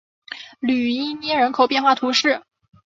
[0.61, 2.41] 吕伊涅人口变化图示